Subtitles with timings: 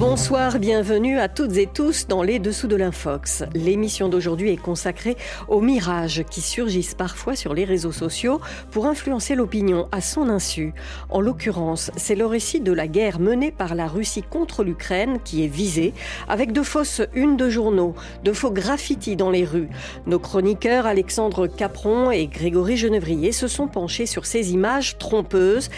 [0.00, 3.44] Bonsoir, bienvenue à toutes et tous dans les dessous de l'Infox.
[3.52, 5.14] L'émission d'aujourd'hui est consacrée
[5.46, 10.72] aux mirages qui surgissent parfois sur les réseaux sociaux pour influencer l'opinion à son insu.
[11.10, 15.44] En l'occurrence, c'est le récit de la guerre menée par la Russie contre l'Ukraine qui
[15.44, 15.92] est visé,
[16.28, 19.68] avec de fausses unes de journaux, de faux graffitis dans les rues.
[20.06, 25.68] Nos chroniqueurs Alexandre Capron et Grégory Genevrier se sont penchés sur ces images trompeuses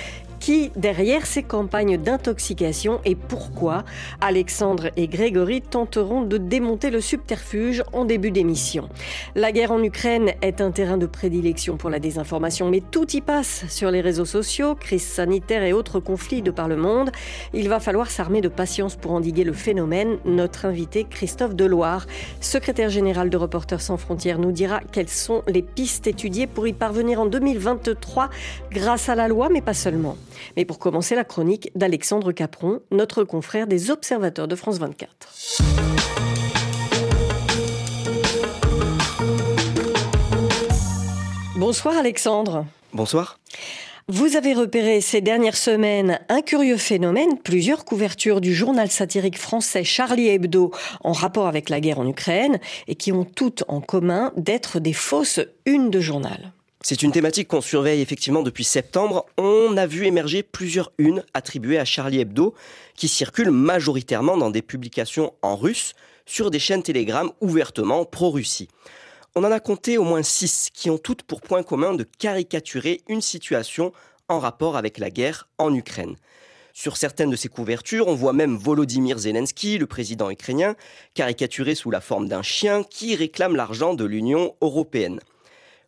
[0.42, 3.84] qui derrière ces campagnes d'intoxication et pourquoi
[4.20, 8.88] Alexandre et Grégory tenteront de démonter le subterfuge en début d'émission.
[9.36, 13.20] La guerre en Ukraine est un terrain de prédilection pour la désinformation, mais tout y
[13.20, 17.12] passe sur les réseaux sociaux, crise sanitaire et autres conflits de par le monde.
[17.55, 20.19] Il va falloir s'armer de patience pour endiguer le phénomène.
[20.24, 22.09] Notre invité Christophe Deloire,
[22.41, 26.72] secrétaire général de Reporters sans frontières, nous dira quelles sont les pistes étudiées pour y
[26.72, 28.28] parvenir en 2023
[28.72, 30.16] grâce à la loi, mais pas seulement.
[30.56, 35.62] Mais pour commencer, la chronique d'Alexandre Capron, notre confrère des observateurs de France 24.
[41.56, 42.66] Bonsoir Alexandre.
[42.92, 43.38] Bonsoir.
[44.08, 49.84] Vous avez repéré ces dernières semaines un curieux phénomène, plusieurs couvertures du journal satirique français
[49.84, 50.72] Charlie Hebdo
[51.03, 54.92] en rapport avec la guerre en Ukraine et qui ont toutes en commun d'être des
[54.92, 56.53] fausses unes de journal.
[56.84, 59.27] C'est une thématique qu'on surveille effectivement depuis septembre.
[59.38, 62.55] On a vu émerger plusieurs unes attribuées à Charlie Hebdo
[62.97, 65.94] qui circulent majoritairement dans des publications en russe
[66.27, 68.66] sur des chaînes Telegram ouvertement pro-Russie.
[69.36, 73.00] On en a compté au moins six qui ont toutes pour point commun de caricaturer
[73.08, 73.92] une situation
[74.28, 76.16] en rapport avec la guerre en Ukraine.
[76.75, 80.75] Sur certaines de ces couvertures, on voit même Volodymyr Zelensky, le président ukrainien,
[81.14, 85.20] caricaturé sous la forme d'un chien qui réclame l'argent de l'Union européenne.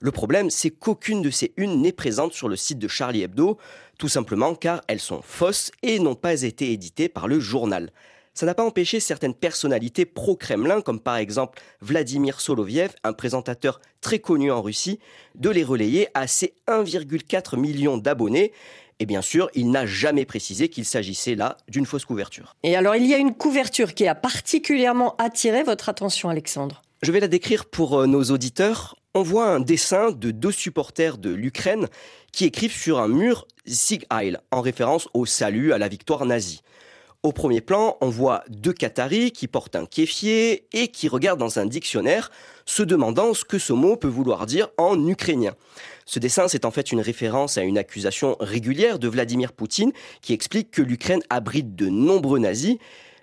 [0.00, 3.58] Le problème, c'est qu'aucune de ces unes n'est présente sur le site de Charlie Hebdo,
[3.98, 7.90] tout simplement car elles sont fausses et n'ont pas été éditées par le journal.
[8.34, 14.18] Ça n'a pas empêché certaines personnalités pro-Kremlin, comme par exemple Vladimir Soloviev, un présentateur très
[14.18, 14.98] connu en Russie,
[15.36, 18.52] de les relayer à ses 1,4 million d'abonnés.
[18.98, 22.56] Et bien sûr, il n'a jamais précisé qu'il s'agissait là d'une fausse couverture.
[22.64, 26.82] Et alors, il y a une couverture qui a particulièrement attiré votre attention, Alexandre?
[27.02, 31.18] Je vais la décrire pour euh, nos auditeurs on voit un dessin de deux supporters
[31.18, 31.86] de l'Ukraine
[32.32, 34.04] qui écrivent sur un mur Sieg
[34.50, 36.62] en référence au salut à la victoire nazie.
[37.22, 41.58] Au premier plan, on voit deux Qataris qui portent un kéfier et qui regardent dans
[41.58, 42.30] un dictionnaire,
[42.66, 45.54] se demandant ce que ce mot peut vouloir dire en ukrainien.
[46.04, 50.34] Ce dessin, c'est en fait une référence à une accusation régulière de Vladimir Poutine qui
[50.34, 52.76] explique que l'Ukraine abrite de nombreux nazis.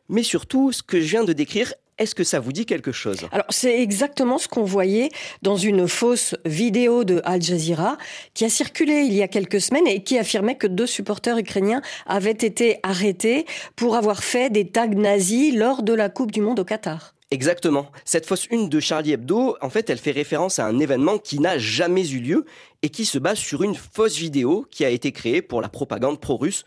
[0.09, 3.19] Mais surtout, ce que je viens de décrire est-ce que ça vous dit quelque chose?
[3.31, 5.09] Alors, c'est exactement ce qu'on voyait
[5.41, 7.97] dans une fausse vidéo de Al Jazeera
[8.34, 11.81] qui a circulé il y a quelques semaines et qui affirmait que deux supporters ukrainiens
[12.07, 16.59] avaient été arrêtés pour avoir fait des tags nazis lors de la Coupe du Monde
[16.59, 17.13] au Qatar.
[17.31, 17.90] Exactement.
[18.03, 21.40] Cette fausse une de Charlie Hebdo, en fait, elle fait référence à un événement qui
[21.40, 22.46] n'a jamais eu lieu
[22.81, 26.20] et qui se base sur une fausse vidéo qui a été créée pour la propagande
[26.20, 26.66] pro-russe.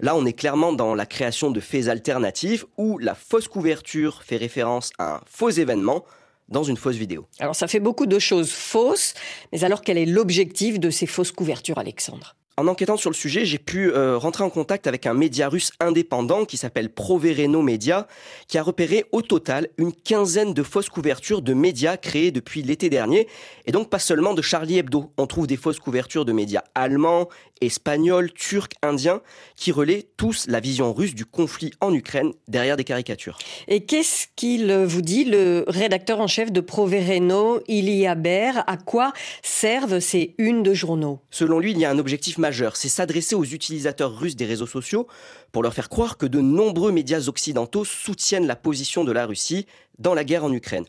[0.00, 4.38] Là, on est clairement dans la création de faits alternatifs où la fausse couverture fait
[4.38, 6.02] référence à un faux événement
[6.48, 7.26] dans une fausse vidéo.
[7.38, 9.14] Alors ça fait beaucoup de choses fausses,
[9.52, 12.36] mais alors quel est l'objectif de ces fausses couvertures, Alexandre?
[12.58, 15.72] En enquêtant sur le sujet, j'ai pu euh, rentrer en contact avec un média russe
[15.78, 18.06] indépendant qui s'appelle Provereno Media,
[18.48, 22.88] qui a repéré au total une quinzaine de fausses couvertures de médias créées depuis l'été
[22.88, 23.28] dernier,
[23.66, 25.12] et donc pas seulement de Charlie Hebdo.
[25.18, 27.28] On trouve des fausses couvertures de médias allemands,
[27.60, 29.20] espagnols, turcs, indiens,
[29.56, 33.38] qui relaient tous la vision russe du conflit en Ukraine derrière des caricatures.
[33.68, 39.12] Et qu'est-ce qu'il vous dit, le rédacteur en chef de Provereno, Ilia Ber À quoi
[39.42, 41.20] servent ces unes de journaux?
[41.30, 42.38] Selon lui, il y a un objectif
[42.74, 45.06] c'est s'adresser aux utilisateurs russes des réseaux sociaux
[45.52, 49.66] pour leur faire croire que de nombreux médias occidentaux soutiennent la position de la Russie
[49.98, 50.84] dans la guerre en Ukraine.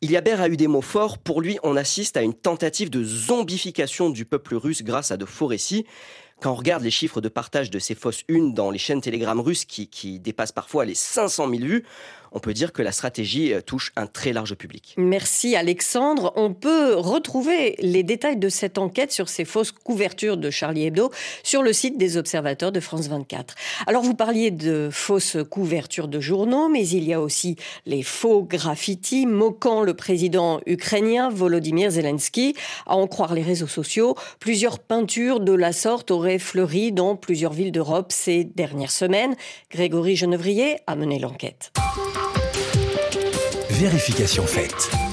[0.00, 1.18] Iliaber a eu des mots forts.
[1.18, 5.24] Pour lui, on assiste à une tentative de zombification du peuple russe grâce à de
[5.24, 5.86] faux récits.
[6.44, 9.40] Quand on regarde les chiffres de partage de ces fausses unes dans les chaînes Telegram
[9.40, 11.84] russes qui, qui dépassent parfois les 500 000 vues,
[12.34, 14.94] on peut dire que la stratégie euh, touche un très large public.
[14.98, 16.32] Merci Alexandre.
[16.36, 21.12] On peut retrouver les détails de cette enquête sur ces fausses couvertures de Charlie Hebdo
[21.44, 23.54] sur le site des observateurs de France 24.
[23.86, 27.56] Alors vous parliez de fausses couvertures de journaux, mais il y a aussi
[27.86, 32.56] les faux graffitis moquant le président ukrainien Volodymyr Zelensky.
[32.86, 37.52] À en croire les réseaux sociaux, plusieurs peintures de la sorte auraient fleuri dans plusieurs
[37.52, 39.34] villes d'Europe ces dernières semaines.
[39.70, 41.72] Grégory Genevrier a mené l'enquête.
[43.70, 45.03] Vérification faite.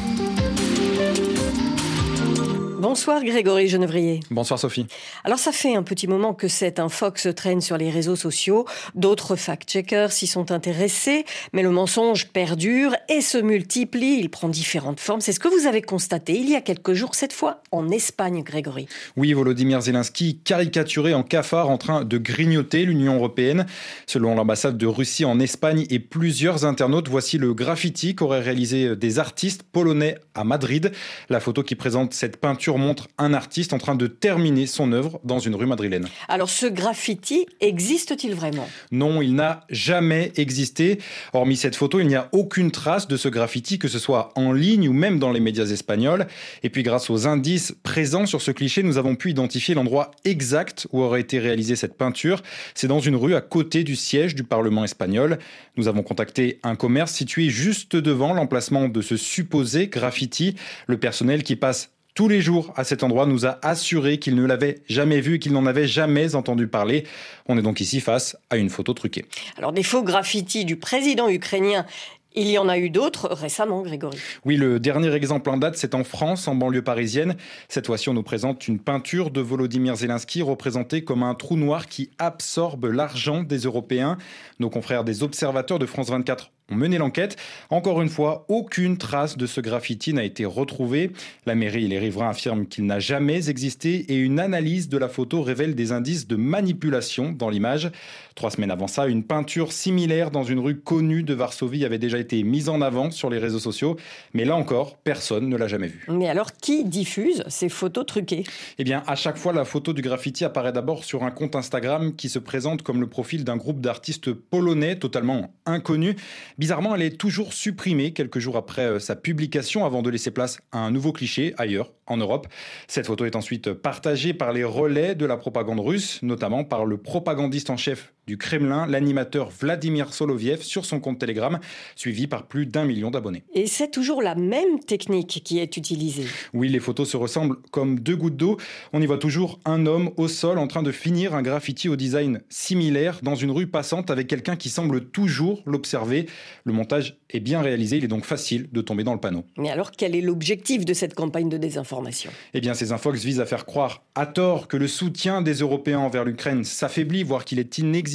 [2.81, 4.22] Bonsoir Grégory Genevrier.
[4.31, 4.88] Bonsoir Sophie.
[5.24, 8.66] Alors ça fait un petit moment que cet infox traîne sur les réseaux sociaux.
[8.95, 14.18] D'autres fact-checkers s'y sont intéressés, mais le mensonge perdure et se multiplie.
[14.19, 15.22] Il prend différentes formes.
[15.22, 18.42] C'est ce que vous avez constaté il y a quelques jours, cette fois en Espagne,
[18.42, 18.88] Grégory.
[19.16, 23.68] Oui, Volodymyr Zelensky caricaturé en cafard en train de grignoter l'Union européenne.
[24.07, 29.19] Selon l'ambassade de Russie en Espagne et plusieurs internautes, voici le graffiti qu'auraient réalisé des
[29.19, 30.92] artistes polonais à Madrid.
[31.30, 35.19] La photo qui présente cette peinture montre un artiste en train de terminer son œuvre
[35.23, 36.07] dans une rue madrilène.
[36.27, 38.68] Alors ce graffiti existe-t-il vraiment?
[38.91, 41.00] Non, il n'a jamais existé.
[41.33, 44.51] Hormis cette photo, il n'y a aucune trace de ce graffiti, que ce soit en
[44.53, 46.27] ligne ou même dans les médias espagnols.
[46.63, 50.88] Et puis grâce aux indices présents sur ce cliché, nous avons pu identifier l'endroit exact
[50.91, 52.41] où aurait été réalisée cette peinture.
[52.74, 55.39] C'est dans une rue à côté du siège du Parlement espagnol.
[55.77, 60.56] Nous avons contacté un commerce situé juste devant l'emplacement de ce supposé graffiti.
[60.88, 64.46] Le personnel qui passe tous les jours à cet endroit nous a assuré qu'il ne
[64.46, 67.06] l'avait jamais vu, qu'il n'en avait jamais entendu parler.
[67.48, 69.25] On est donc ici face à une photo truquée.
[69.58, 71.86] Alors des faux graffitis du président ukrainien
[72.34, 74.18] il y en a eu d'autres récemment, Grégory.
[74.46, 77.36] Oui, le dernier exemple en date, c'est en France, en banlieue parisienne.
[77.68, 81.88] Cette fois-ci, on nous présente une peinture de Volodymyr Zelensky représentée comme un trou noir
[81.88, 84.18] qui absorbe l'argent des Européens.
[84.60, 87.38] Nos confrères des observateurs de France 24 ont l'enquête.
[87.69, 91.12] Encore une fois, aucune trace de ce graffiti n'a été retrouvée.
[91.45, 95.09] La mairie et les riverains affirment qu'il n'a jamais existé et une analyse de la
[95.09, 97.91] photo révèle des indices de manipulation dans l'image.
[98.36, 102.18] Trois semaines avant ça, une peinture similaire dans une rue connue de Varsovie avait déjà
[102.18, 103.98] été mise en avant sur les réseaux sociaux.
[104.33, 106.06] Mais là encore, personne ne l'a jamais vue.
[106.10, 108.44] Mais alors, qui diffuse ces photos truquées?
[108.78, 112.16] Eh bien, à chaque fois, la photo du graffiti apparaît d'abord sur un compte Instagram
[112.16, 116.16] qui se présente comme le profil d'un groupe d'artistes polonais totalement inconnu.
[116.57, 120.60] Bizarrement, elle est toujours supprimée quelques jours après euh, sa publication avant de laisser place
[120.72, 122.48] à un nouveau cliché ailleurs, en Europe.
[122.88, 126.98] Cette photo est ensuite partagée par les relais de la propagande russe, notamment par le
[126.98, 131.59] propagandiste en chef du Kremlin, l'animateur Vladimir Soloviev, sur son compte Telegram,
[131.95, 133.44] suivi par plus d'un million d'abonnés.
[133.53, 136.25] Et c'est toujours la même technique qui est utilisée.
[136.53, 138.57] Oui, les photos se ressemblent comme deux gouttes d'eau.
[138.94, 141.95] On y voit toujours un homme au sol en train de finir un graffiti au
[141.95, 146.27] design similaire dans une rue passante avec quelqu'un qui semble toujours l'observer.
[146.63, 149.45] Le montage est bien réalisé, il est donc facile de tomber dans le panneau.
[149.57, 152.29] Mais alors, quel est l'objectif de cette campagne de désinformation?
[152.53, 156.00] Eh bien, ces infox visent à faire croire à tort que le soutien des Européens
[156.00, 158.11] envers l'Ukraine s'affaiblit, voire qu'il est inexistant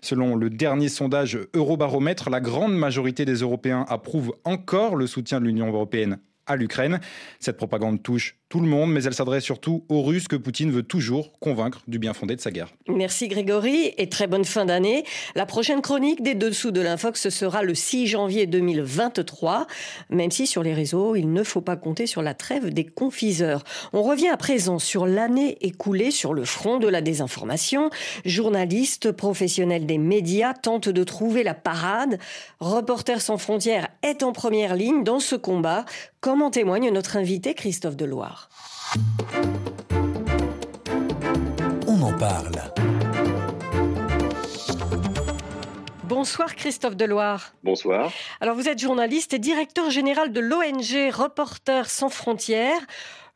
[0.00, 5.46] Selon le dernier sondage Eurobaromètre, la grande majorité des Européens approuvent encore le soutien de
[5.46, 7.00] l'Union européenne à l'Ukraine.
[7.40, 10.84] Cette propagande touche tout le monde, mais elle s'adresse surtout aux Russes que Poutine veut
[10.84, 12.68] toujours convaincre du bien fondé de sa guerre.
[12.88, 15.04] Merci Grégory et très bonne fin d'année.
[15.34, 19.66] La prochaine chronique des dessous de l'Infox sera le 6 janvier 2023,
[20.10, 23.64] même si sur les réseaux, il ne faut pas compter sur la trêve des confiseurs.
[23.92, 27.90] On revient à présent sur l'année écoulée sur le front de la désinformation.
[28.24, 32.18] Journalistes, professionnels des médias tentent de trouver la parade.
[32.60, 35.84] Reporters sans frontières est en première ligne dans ce combat,
[36.20, 38.35] comme en témoigne notre invité Christophe Deloire?
[41.86, 42.62] On en parle.
[46.04, 47.52] Bonsoir Christophe Deloire.
[47.64, 48.12] Bonsoir.
[48.40, 52.80] Alors vous êtes journaliste et directeur général de l'ONG Reporters sans frontières.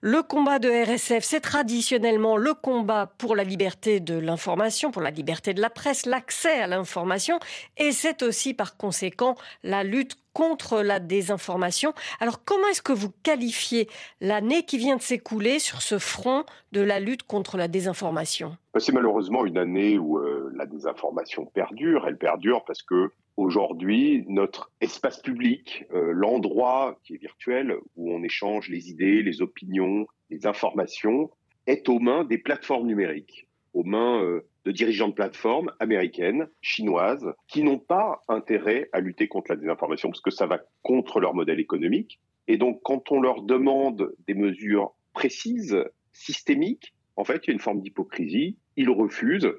[0.03, 5.11] Le combat de RSF, c'est traditionnellement le combat pour la liberté de l'information, pour la
[5.11, 7.39] liberté de la presse, l'accès à l'information,
[7.77, 11.93] et c'est aussi par conséquent la lutte contre la désinformation.
[12.19, 13.91] Alors comment est-ce que vous qualifiez
[14.23, 18.57] l'année qui vient de s'écouler sur ce front de la lutte contre la désinformation?
[18.79, 22.07] C'est malheureusement une année où euh, la désinformation perdure.
[22.09, 23.11] Elle perdure parce que
[23.41, 29.43] aujourd'hui, notre espace public, euh, l'endroit qui est virtuel, où on échange les idées, les
[29.43, 31.31] opinions, les informations,
[31.67, 37.33] est aux mains des plateformes numériques, aux mains euh, de dirigeants de plateformes américaines, chinoises,
[37.49, 41.35] qui n'ont pas intérêt à lutter contre la désinformation parce que ça va contre leur
[41.35, 42.21] modèle économique.
[42.47, 45.83] Et donc, quand on leur demande des mesures précises,
[46.13, 48.57] systémiques, en fait, il y a une forme d'hypocrisie.
[48.77, 49.53] Ils refusent.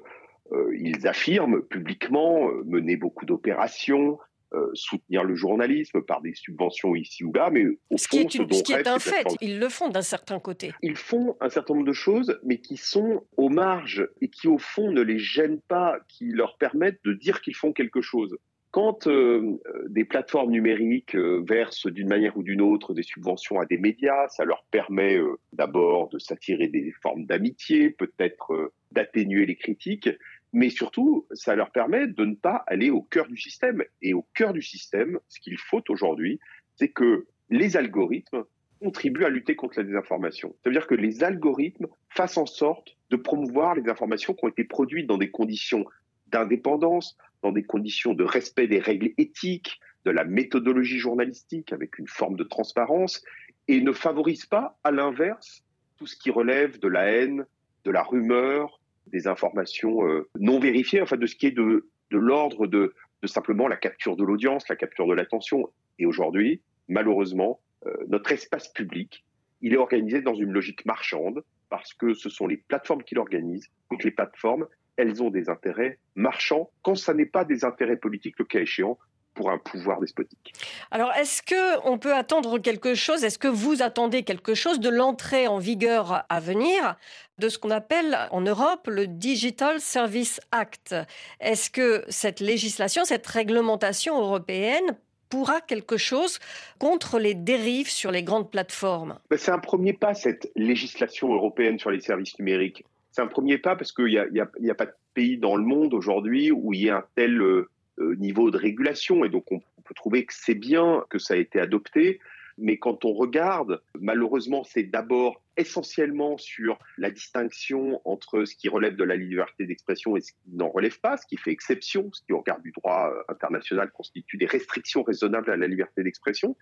[0.50, 4.18] Euh, ils affirment publiquement euh, mener beaucoup d'opérations,
[4.54, 8.18] euh, soutenir le journalisme par des subventions ici ou là, mais au ce fond, qui
[8.18, 10.72] est, une, ce, ce qui est un fait, ils le font d'un certain côté.
[10.82, 14.58] Ils font un certain nombre de choses, mais qui sont aux marges et qui au
[14.58, 18.36] fond ne les gênent pas, qui leur permettent de dire qu'ils font quelque chose.
[18.72, 19.58] Quand euh,
[19.88, 24.28] des plateformes numériques euh, versent d'une manière ou d'une autre des subventions à des médias,
[24.28, 25.18] ça leur permet
[25.54, 30.10] d'abord de s'attirer des formes d'amitié, peut-être d'atténuer les critiques,
[30.52, 33.82] mais surtout, ça leur permet de ne pas aller au cœur du système.
[34.02, 36.40] Et au cœur du système, ce qu'il faut aujourd'hui,
[36.76, 38.44] c'est que les algorithmes
[38.80, 40.54] contribue à lutter contre la désinformation.
[40.62, 44.48] Ça veut dire que les algorithmes fassent en sorte de promouvoir les informations qui ont
[44.48, 45.84] été produites dans des conditions
[46.26, 52.08] d'indépendance, dans des conditions de respect des règles éthiques, de la méthodologie journalistique avec une
[52.08, 53.22] forme de transparence,
[53.68, 55.62] et ne favorisent pas, à l'inverse,
[55.96, 57.46] tout ce qui relève de la haine,
[57.84, 62.18] de la rumeur, des informations euh, non vérifiées, enfin de ce qui est de, de
[62.18, 65.68] l'ordre de, de simplement la capture de l'audience, la capture de l'attention.
[65.98, 69.24] Et aujourd'hui, malheureusement, euh, notre espace public,
[69.60, 73.70] il est organisé dans une logique marchande parce que ce sont les plateformes qui l'organisent
[73.90, 74.66] et les plateformes,
[74.96, 78.98] elles ont des intérêts marchands quand ça n'est pas des intérêts politiques, le cas échéant,
[79.34, 80.52] pour un pouvoir despotique.
[80.90, 83.24] Alors, est-ce que on peut attendre quelque chose?
[83.24, 86.96] Est-ce que vous attendez quelque chose de l'entrée en vigueur à venir
[87.38, 90.94] de ce qu'on appelle en Europe le Digital Service Act?
[91.40, 94.96] Est-ce que cette législation, cette réglementation européenne
[95.32, 96.40] pourra quelque chose
[96.78, 99.18] contre les dérives sur les grandes plateformes?
[99.30, 102.84] Ben, C'est un premier pas, cette législation européenne sur les services numériques.
[103.12, 105.94] C'est un premier pas parce qu'il n'y a, a, pas de pays dans le monde
[105.94, 109.24] aujourd'hui où il y a un tel euh, niveau de régulation.
[109.24, 112.20] Et donc, on, peut trouver que c'est bien que ça a été adopté.
[112.58, 118.96] Mais quand on regarde, malheureusement, c'est d'abord essentiellement sur la distinction entre ce qui relève
[118.96, 122.22] de la liberté d'expression et ce qui n'en relève pas, ce qui fait exception, ce
[122.22, 126.56] qui, au regard du droit euh, international, constitue des restrictions raisonnables à la liberté d'expression.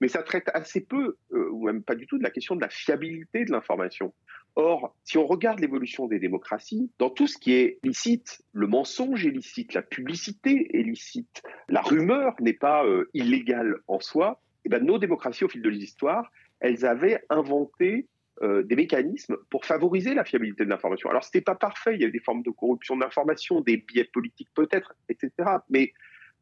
[0.00, 2.60] Mais ça traite assez peu, euh, ou même pas du tout, de la question de
[2.60, 4.12] la fiabilité de l'information.
[4.56, 9.26] Or, si on regarde l'évolution des démocraties, dans tout ce qui est licite, le mensonge
[9.26, 14.68] est licite, la publicité est licite, la rumeur n'est pas euh, illégale en soi, eh
[14.68, 16.30] ben, nos démocraties, au fil de l'histoire,
[16.60, 18.08] elles avaient inventé
[18.42, 21.08] euh, des mécanismes pour favoriser la fiabilité de l'information.
[21.08, 23.76] Alors, ce n'était pas parfait, il y avait des formes de corruption de l'information, des
[23.76, 25.30] biais politiques peut-être, etc.
[25.70, 25.92] Mais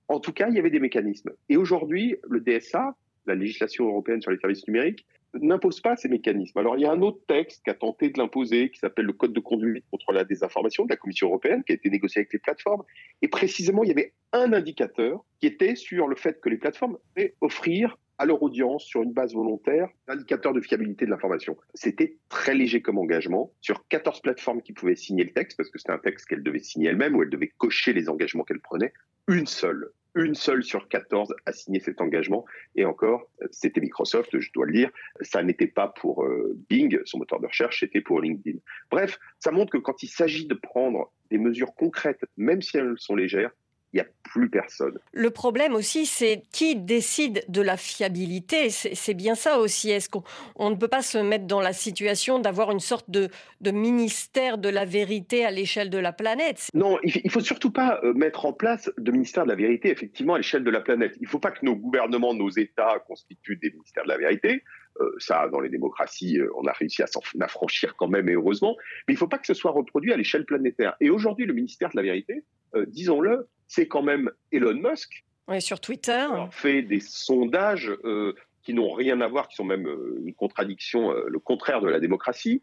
[0.09, 1.33] en tout cas, il y avait des mécanismes.
[1.49, 6.59] Et aujourd'hui, le DSA, la législation européenne sur les services numériques, n'impose pas ces mécanismes.
[6.59, 9.13] Alors, il y a un autre texte qui a tenté de l'imposer, qui s'appelle le
[9.13, 12.33] Code de conduite contre la désinformation de la Commission européenne, qui a été négocié avec
[12.33, 12.83] les plateformes.
[13.23, 16.99] Et précisément, il y avait un indicateur qui était sur le fait que les plateformes
[17.17, 21.57] devaient offrir à leur audience sur une base volontaire indicateur de fiabilité de l'information.
[21.75, 25.79] C'était très léger comme engagement sur 14 plateformes qui pouvaient signer le texte, parce que
[25.81, 28.93] c'était un texte qu'elle devait signer elle-même, où elle devait cocher les engagements qu'elle prenait.
[29.27, 32.45] Une seule une seule sur 14 a signé cet engagement.
[32.77, 34.91] Et encore, c'était Microsoft, je dois le dire.
[35.23, 38.59] Ça n'était pas pour euh, Bing, son moteur de recherche, c'était pour LinkedIn.
[38.91, 42.93] Bref, ça montre que quand il s'agit de prendre des mesures concrètes, même si elles
[42.99, 43.53] sont légères,
[43.93, 44.99] il n'y a plus personne.
[45.13, 48.71] Le problème aussi, c'est qui décide de la fiabilité.
[48.71, 49.91] C'est bien ça aussi.
[49.91, 53.29] Est-ce qu'on ne peut pas se mettre dans la situation d'avoir une sorte de,
[53.71, 56.69] ministère de la vérité à l'échelle de la planète?
[56.73, 59.91] Non, il ne faut surtout pas euh, mettre en place de ministère de la vérité,
[59.91, 61.13] effectivement, à l'échelle de la planète.
[61.21, 64.65] Il ne faut pas que nos gouvernements, nos États constituent des ministères de la vérité.
[65.01, 68.35] Euh, ça, dans les démocraties, euh, on a réussi à s'en affranchir quand même, et
[68.35, 68.77] heureusement.
[69.07, 70.95] Mais il ne faut pas que ce soit reproduit à l'échelle planétaire.
[71.01, 72.45] Et aujourd'hui, le ministère de la vérité,
[72.87, 75.25] disons-le, c'est quand même Elon Musk.
[75.49, 76.27] Oui, sur Twitter.
[76.51, 80.35] Qui fait des sondages euh, qui n'ont rien à voir, qui sont même euh, une
[80.35, 82.61] contradiction, euh, le contraire de la démocratie,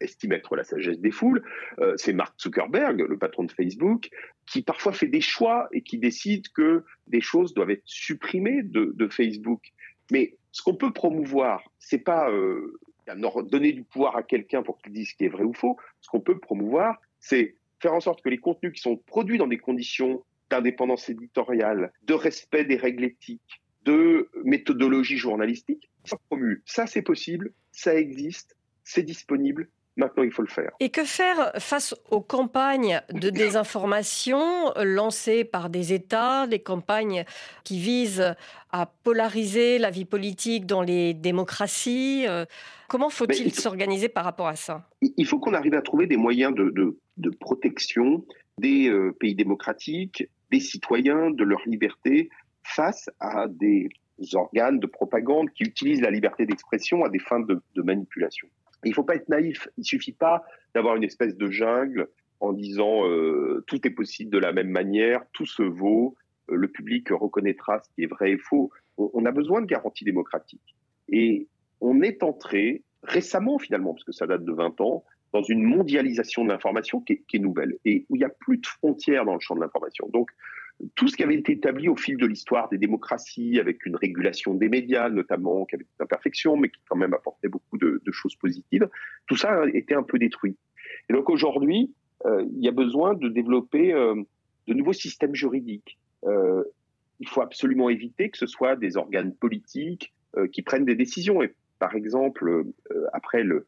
[0.00, 1.42] estime être la sagesse des foules.
[1.96, 4.10] c'est Mark Zuckerberg, le patron de Facebook,
[4.46, 8.92] qui parfois fait des choix et qui décide que des choses doivent être supprimées de,
[8.94, 9.72] de Facebook.
[10.12, 12.30] Mais ce qu'on peut promouvoir, c'est pas
[13.44, 15.76] donner du pouvoir à quelqu'un pour qu'il dise ce qui est vrai ou faux.
[16.00, 19.48] Ce qu'on peut promouvoir, c'est faire en sorte que les contenus qui sont produits dans
[19.48, 20.22] des conditions
[20.52, 26.62] d'indépendance éditoriale, de respect des règles éthiques, de méthodologie journalistique, soient promus.
[26.66, 28.54] Ça, c'est possible, ça existe,
[28.84, 30.70] c'est disponible, Maintenant, il faut le faire.
[30.80, 37.26] Et que faire face aux campagnes de désinformation lancées par des États, des campagnes
[37.62, 38.34] qui visent
[38.70, 42.24] à polariser la vie politique dans les démocraties?
[42.88, 44.88] Comment faut-il s'organiser par rapport à ça?
[45.02, 48.24] Il faut qu'on arrive à trouver des moyens de, protection
[48.58, 52.30] des euh, pays démocratiques, des citoyens, de leur liberté
[52.62, 53.88] face à des
[54.34, 58.48] organes de propagande qui utilisent la liberté d'expression à des fins de manipulation.
[58.84, 59.68] Il ne faut pas être naïf.
[59.78, 60.44] Il suffit pas
[60.74, 62.08] d'avoir une espèce de jungle
[62.40, 66.16] en disant euh, tout est possible de la même manière, tout se vaut,
[66.50, 68.70] euh, le public reconnaîtra ce qui est vrai et faux.
[68.98, 70.76] On, a besoin de garanties démocratiques.
[71.08, 71.46] Et
[71.80, 76.44] on est entré récemment finalement, parce que ça date de 20 ans, dans une mondialisation
[76.44, 79.40] de l'information qui, est nouvelle et où il n'y a plus de frontières dans le
[79.40, 80.08] champ de l'information.
[80.12, 80.30] Donc
[80.94, 84.54] tout ce qui avait été établi au fil de l'histoire des démocraties, avec une régulation
[84.54, 88.34] des médias notamment, qui avait des imperfections, mais qui quand même apportait beaucoup de, choses
[88.36, 88.88] positives,
[89.26, 90.56] tout ça a été un peu détruit.
[91.08, 91.92] Et donc aujourd'hui,
[92.26, 94.14] euh, il y a besoin de développer euh,
[94.66, 95.98] de nouveaux systèmes juridiques.
[96.24, 96.62] Euh,
[97.20, 100.12] il faut absolument éviter que ce soit des organes politiques
[100.50, 101.42] qui prennent des décisions.
[101.42, 102.64] Et Par exemple,
[103.12, 103.66] après le,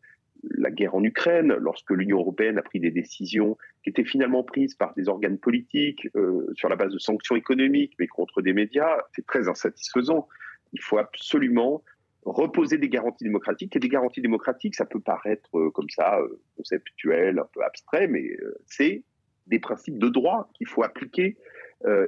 [0.51, 4.75] la guerre en Ukraine, lorsque l'Union européenne a pris des décisions qui étaient finalement prises
[4.75, 8.97] par des organes politiques euh, sur la base de sanctions économiques, mais contre des médias,
[9.15, 10.29] c'est très insatisfaisant.
[10.73, 11.83] Il faut absolument
[12.25, 13.77] reposer des garanties démocratiques.
[13.77, 18.09] Et des garanties démocratiques, ça peut paraître euh, comme ça, euh, conceptuel, un peu abstrait,
[18.09, 18.37] mais
[18.67, 19.03] c'est
[19.47, 21.37] des principes de droit qu'il faut appliquer.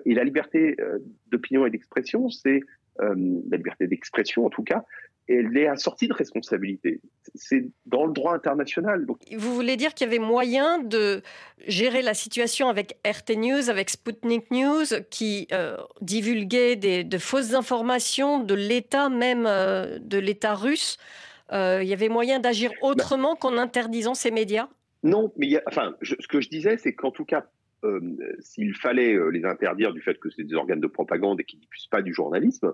[0.06, 0.74] et la liberté
[1.30, 2.60] d'opinion et d'expression, c'est
[2.98, 4.86] la liberté d'expression en tout cas,
[5.28, 7.00] elle est assortie de responsabilités.
[7.34, 9.06] C'est dans le droit international.
[9.36, 11.22] Vous voulez dire qu'il y avait moyen de
[11.66, 18.38] gérer la situation avec RT News, avec Sputnik News, qui euh, divulguait de fausses informations
[18.42, 20.98] de l'État, même euh, de l'État russe.
[21.52, 24.68] Euh, il y avait moyen d'agir bah autrement qu'en interdisant ces médias?
[25.02, 27.46] Non, mais enfin, ce que je disais, c'est qu'en tout cas,
[28.40, 31.64] s'il fallait les interdire du fait que c'est des organes de propagande et qu'ils ne
[31.64, 32.72] diffusent pas du journalisme,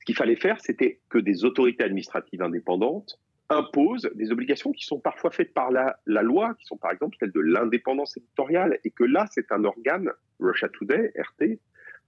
[0.00, 4.98] ce qu'il fallait faire, c'était que des autorités administratives indépendantes imposent des obligations qui sont
[4.98, 9.04] parfois faites par la, loi, qui sont par exemple celles de l'indépendance éditoriale, et que
[9.04, 11.58] là, c'est un organe, Russia Today, RT,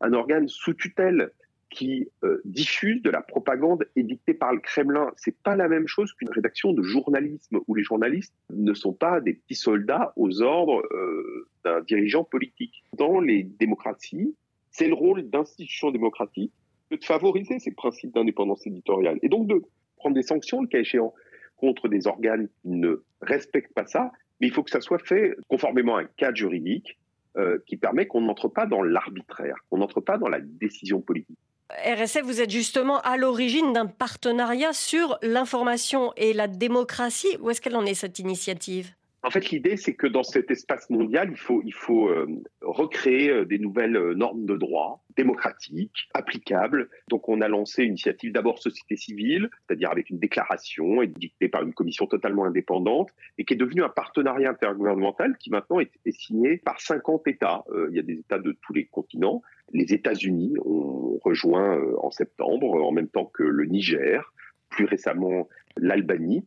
[0.01, 1.33] un organe sous tutelle
[1.69, 5.11] qui euh, diffuse de la propagande édictée par le Kremlin.
[5.17, 9.21] C'est pas la même chose qu'une rédaction de journalisme où les journalistes ne sont pas
[9.21, 12.85] des petits soldats aux ordres euh, d'un dirigeant politique.
[12.97, 14.35] Dans les démocraties,
[14.71, 16.53] c'est le rôle d'institutions démocratiques
[16.97, 19.63] de favoriser ces principes d'indépendance éditoriale et donc de
[19.97, 21.15] prendre des sanctions, le cas échéant,
[21.57, 25.37] contre des organes qui ne respectent pas ça, mais il faut que ça soit fait
[25.49, 26.99] conformément à un cadre juridique
[27.37, 31.39] euh, qui permet qu'on n'entre pas dans l'arbitraire, qu'on n'entre pas dans la décision politique.
[31.71, 37.37] RSF, vous êtes justement à l'origine d'un partenariat sur l'information et la démocratie.
[37.41, 38.91] Où est-ce qu'elle en est cette initiative?
[39.25, 42.27] En fait, l'idée, c'est que dans cet espace mondial, il faut, il faut euh,
[42.61, 46.89] recréer euh, des nouvelles euh, normes de droit démocratiques, applicables.
[47.09, 51.63] Donc, on a lancé une initiative d'abord société civile, c'est-à-dire avec une déclaration édictée par
[51.63, 56.19] une commission totalement indépendante, et qui est devenue un partenariat intergouvernemental qui maintenant est, est
[56.19, 57.63] signé par 50 États.
[57.91, 59.43] il y a des États de tous les continents.
[59.73, 64.33] Les États-Unis ont rejoint en septembre, en même temps que le Niger,
[64.71, 66.45] plus récemment l'Albanie.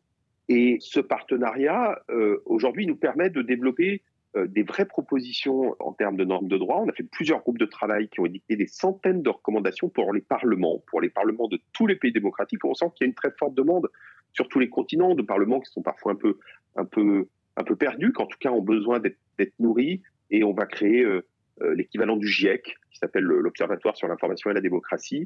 [0.48, 4.04] Et ce partenariat, euh, aujourd'hui, nous permet de développer
[4.36, 6.82] euh, des vraies propositions en termes de normes de droit.
[6.86, 10.14] On a fait plusieurs groupes de travail qui ont édicté des centaines de recommandations pour
[10.14, 12.64] les parlements, pour les parlements de tous les pays démocratiques.
[12.64, 13.90] On sent qu'il y a une très forte demande
[14.34, 16.38] sur tous les continents de parlements qui sont parfois un peu,
[16.76, 20.02] un peu, un perdus, qu'en tout cas ont besoin d'être nourris.
[20.30, 21.22] Et on va créer euh,
[21.74, 25.26] l'équivalent du GIEC, qui s'appelle l'Observatoire sur l'information et la démocratie.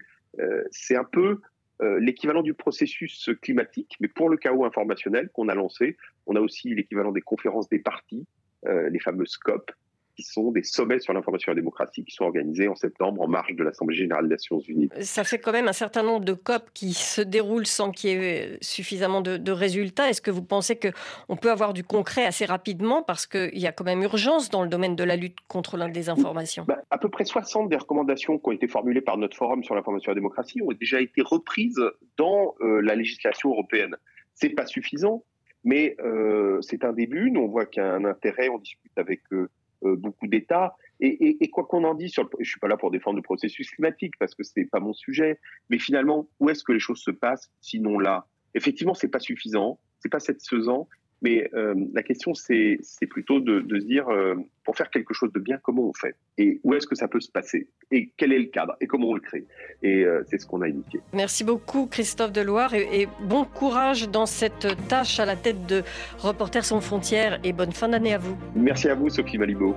[0.70, 1.42] C'est un peu
[1.82, 6.42] euh, l'équivalent du processus climatique, mais pour le chaos informationnel qu'on a lancé, on a
[6.42, 8.26] aussi l'équivalent des conférences des partis,
[8.66, 9.72] euh, les fameuses COP,
[10.20, 13.28] qui sont des sommets sur l'information et la démocratie qui sont organisés en septembre en
[13.30, 14.90] marge de l'Assemblée générale des Nations unies.
[15.00, 18.14] Ça fait quand même un certain nombre de COP qui se déroulent sans qu'il y
[18.14, 20.10] ait suffisamment de, résultats.
[20.10, 23.72] Est-ce que vous pensez qu'on peut avoir du concret assez rapidement parce qu'il y a
[23.72, 27.10] quand même urgence dans le domaine de la lutte contre la désinformation bah, À peu
[27.10, 30.20] près 60 des recommandations qui ont été formulées par notre forum sur l'information et la
[30.20, 31.82] démocratie ont déjà été reprises
[32.18, 33.96] dans euh, la législation européenne.
[34.36, 35.24] C'est pas suffisant,
[35.64, 37.32] mais euh, c'est un début.
[37.32, 38.50] Nous, on voit qu'il y a un intérêt.
[38.50, 39.50] On discute avec euh, euh,
[39.82, 40.76] beaucoup d'États.
[41.00, 43.70] Et, quoi qu'on en dise, sur le, je suis pas là pour défendre le processus
[43.72, 45.40] climatique parce que c'est pas mon sujet,
[45.70, 48.28] mais finalement, où est-ce que les choses se passent sinon là?
[48.54, 50.88] Effectivement, c'est pas suffisant, c'est pas satisfaisant,
[51.22, 52.80] mais euh, la question, c'est
[53.10, 56.16] plutôt de, se dire, euh, pour faire quelque chose de bien, comment on fait?
[56.38, 57.68] Et où est-ce que ça peut se passer?
[57.92, 58.76] Et quel est le cadre?
[58.80, 59.46] Et comment on le crée?
[59.82, 61.02] Et euh, c'est ce qu'on a initié.
[61.14, 65.84] Merci beaucoup, Christophe Deloire, et, et, bon courage dans cette tâche à la tête de
[66.20, 68.38] Reporters sans frontières, et bonne fin d'année à vous.
[68.56, 69.76] Merci à vous, Sophie Malibo.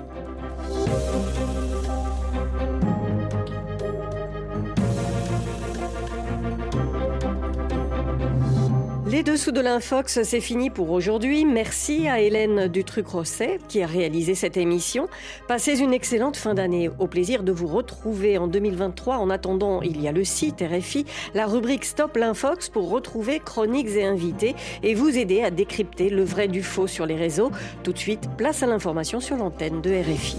[9.13, 11.45] Les dessous de l'Infox, c'est fini pour aujourd'hui.
[11.45, 15.07] Merci à Hélène Dutruc-Rosset qui a réalisé cette émission.
[15.49, 16.89] Passez une excellente fin d'année.
[16.99, 19.19] Au plaisir de vous retrouver en 2023.
[19.19, 23.91] En attendant, il y a le site RFI, la rubrique Stop l'Infox pour retrouver chroniques
[23.91, 27.51] et invités et vous aider à décrypter le vrai du faux sur les réseaux.
[27.83, 30.39] Tout de suite, place à l'information sur l'antenne de RFI.